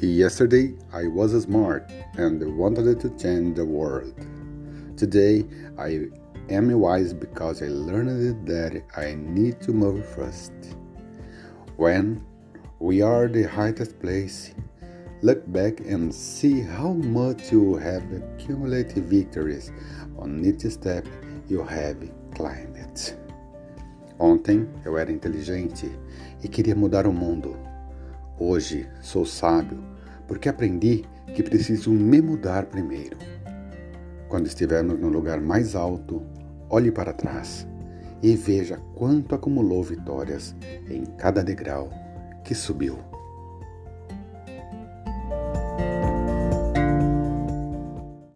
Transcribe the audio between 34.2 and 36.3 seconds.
Quando estivermos no lugar mais alto,